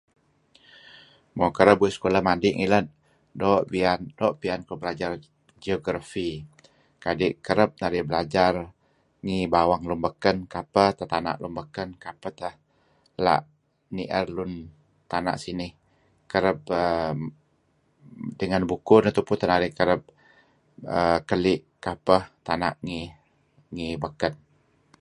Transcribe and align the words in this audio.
Mo 1.37 1.45
kereb 1.57 1.77
uih 1.83 1.93
sekulah 1.95 2.21
madi' 2.27 2.55
ngilad 2.57 2.85
doo' 4.19 4.31
piyan 4.41 4.61
kuh 4.67 4.79
belajar 4.81 5.11
geography. 5.63 6.29
Kadi' 7.03 7.33
kereb 7.45 7.71
narih 7.81 8.03
belajar 8.09 8.53
ngi 9.25 9.37
bawang 9.53 9.83
lun 9.89 9.99
beken 10.05 10.37
kapeh 10.53 10.89
teh 10.97 11.07
tana' 11.13 11.39
lun 11.41 11.53
beken, 11.59 11.89
kapeh 12.03 12.31
teh 12.39 12.53
la' 13.25 13.45
nier 13.95 14.25
lem 14.37 14.51
tana' 15.11 15.39
sinih. 15.43 15.71
Kereb 16.31 16.57
err 16.83 17.15
dengan 18.39 18.63
bukuh 18.69 18.99
neh 19.01 19.13
tupu 19.17 19.33
teh 19.39 19.47
narih 19.51 19.71
kereb 19.79 20.01
err 20.97 21.19
keli' 21.29 21.59
kapeh 21.85 22.21
tana' 22.47 22.75
ngi 23.75 23.87
beken, 24.03 24.33